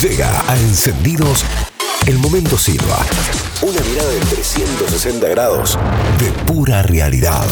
[0.00, 1.44] Llega a Encendidos
[2.06, 3.04] el momento Silva.
[3.62, 5.76] Una mirada de 360 grados
[6.20, 7.44] de pura realidad.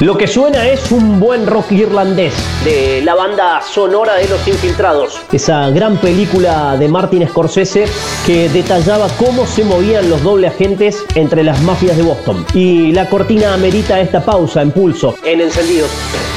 [0.00, 2.32] Lo que suena es un buen rock irlandés
[2.64, 5.20] de la banda sonora de Los Infiltrados.
[5.30, 7.84] Esa gran película de Martin Scorsese
[8.24, 12.46] que detallaba cómo se movían los doble agentes entre las mafias de Boston.
[12.54, 15.90] Y la cortina amerita esta pausa en pulso, en encendidos.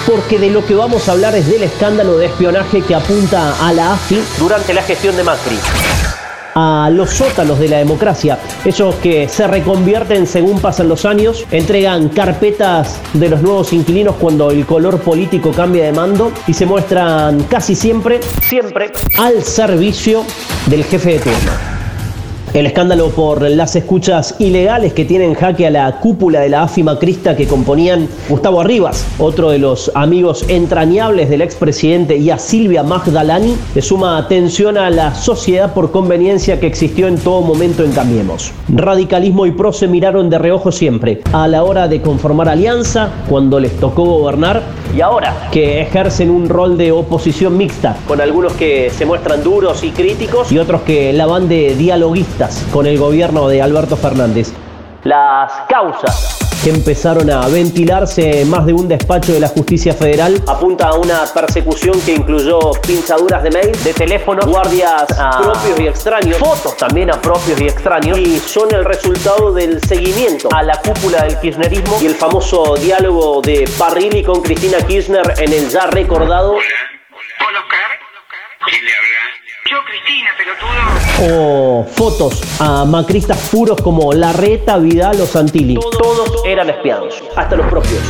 [0.06, 3.72] Porque de lo que vamos a hablar es del escándalo de espionaje que apunta a
[3.72, 5.58] la AFI durante la gestión de Macri
[6.56, 12.10] a los sótanos de la democracia, esos que se reconvierten según pasan los años, entregan
[12.10, 17.44] carpetas de los nuevos inquilinos cuando el color político cambia de mando y se muestran
[17.44, 20.24] casi siempre, siempre al servicio
[20.68, 21.73] del jefe de turno.
[22.54, 26.84] El escándalo por las escuchas ilegales que tienen jaque a la cúpula de la AFI
[26.84, 32.84] Macrista que componían Gustavo Arribas, otro de los amigos entrañables del expresidente, y a Silvia
[32.84, 37.92] Magdalani, le suma atención a la sociedad por conveniencia que existió en todo momento en
[37.92, 38.52] Cambiemos.
[38.70, 43.60] Radicalismo y PRO se miraron de reojo siempre, a la hora de conformar alianza, cuando
[43.60, 44.62] les tocó gobernar,
[44.96, 49.84] y ahora que ejercen un rol de oposición mixta, con algunos que se muestran duros
[49.84, 54.54] y críticos y otros que la van de dialoguistas con el gobierno de Alberto Fernández.
[55.04, 56.33] Las causas
[56.64, 60.42] que empezaron a ventilarse en más de un despacho de la justicia federal.
[60.48, 65.88] Apunta a una persecución que incluyó pinchaduras de mail, de teléfono, guardias a propios y
[65.88, 68.18] extraños, fotos también a propios y extraños.
[68.18, 73.42] Y son el resultado del seguimiento a la cúpula del kirchnerismo y el famoso diálogo
[73.42, 76.56] de Parrilli con Cristina Kirchner en el ya recordado
[79.86, 81.34] Cristina, pelotudo.
[81.36, 85.76] O fotos a macristas puros como Larreta, Vidal o Santilli.
[85.76, 88.02] Todos eran espiados, hasta los propios.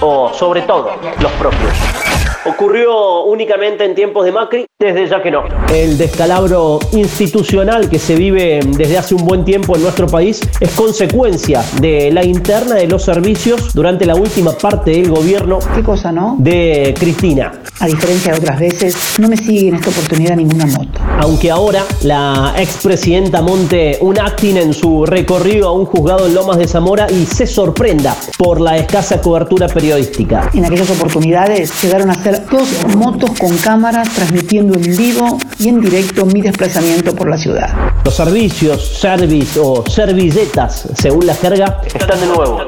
[0.00, 2.19] O sobre todo, los propios.
[2.46, 4.66] ¿Ocurrió únicamente en tiempos de Macri?
[4.78, 5.44] Desde ya que no.
[5.70, 10.70] El descalabro institucional que se vive desde hace un buen tiempo en nuestro país es
[10.70, 15.58] consecuencia de la interna de los servicios durante la última parte del gobierno.
[15.74, 16.36] ¿Qué cosa, no?
[16.38, 17.52] De Cristina.
[17.78, 21.00] A diferencia de otras veces, no me sigue en esta oportunidad ninguna moto.
[21.18, 26.56] Aunque ahora la expresidenta monte un acting en su recorrido a un juzgado en Lomas
[26.56, 30.50] de Zamora y se sorprenda por la escasa cobertura periodística.
[30.54, 35.80] En aquellas oportunidades llegaron a ser dos motos con cámaras transmitiendo en vivo y en
[35.80, 37.70] directo mi desplazamiento por la ciudad.
[38.04, 42.60] Los servicios, service o servilletas, según la jerga, están de nuevo.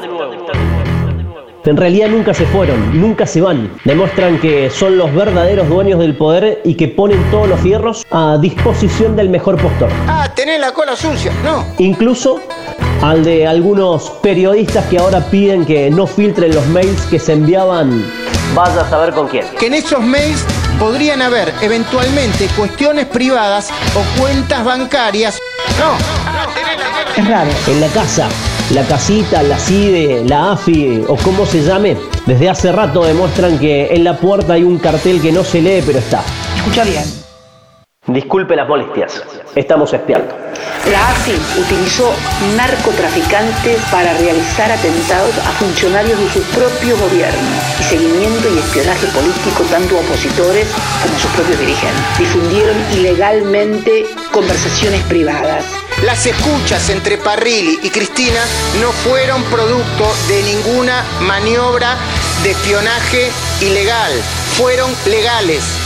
[1.65, 3.71] En realidad nunca se fueron, nunca se van.
[3.85, 8.37] Demuestran que son los verdaderos dueños del poder y que ponen todos los fierros a
[8.41, 9.89] disposición del mejor postor.
[10.09, 11.65] Ah, tenés la cola sucia, ¿no?
[11.79, 12.41] Incluso
[13.03, 18.05] al de algunos periodistas que ahora piden que no filtren los mails que se enviaban
[18.55, 19.47] Vaya a saber con quién.
[19.59, 20.45] Que en esos mails
[20.79, 25.39] podrían haber eventualmente cuestiones privadas o cuentas bancarias.
[25.79, 25.97] No,
[27.17, 27.51] es raro.
[27.67, 28.29] En la casa,
[28.71, 31.97] la casita, la CIDE, la AFI o como se llame,
[32.27, 35.83] desde hace rato demuestran que en la puerta hay un cartel que no se lee
[35.87, 36.23] pero está.
[36.57, 37.32] Escucha bien.
[38.09, 39.23] Disculpe las molestias,
[39.55, 40.35] estamos espiando.
[40.91, 42.13] La AFI utilizó
[42.57, 47.49] narcotraficantes para realizar atentados a funcionarios de su propio gobierno
[47.79, 50.67] y seguimiento y espionaje político tanto a opositores
[51.01, 52.19] como a sus propios dirigentes.
[52.19, 55.65] Difundieron ilegalmente conversaciones privadas.
[56.03, 58.41] Las escuchas entre Parrilli y Cristina
[58.81, 61.97] no fueron producto de ninguna maniobra
[62.43, 63.31] de espionaje
[63.61, 64.11] ilegal,
[64.57, 65.82] fueron legales.